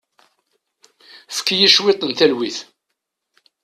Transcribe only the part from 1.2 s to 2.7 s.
Efk-iyi cwiṭ n talwit.